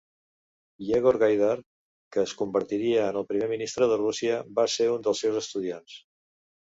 Yegor 0.85 1.17
Gaidar, 1.23 1.57
que 2.15 2.21
es 2.29 2.33
convertiria 2.41 3.05
en 3.11 3.23
primer 3.33 3.51
ministre 3.55 3.91
de 3.93 4.01
Rússia, 4.05 4.41
va 4.61 4.69
ser 4.77 4.89
un 4.99 5.07
dels 5.09 5.23
seus 5.27 5.39
estudiants. 5.47 6.01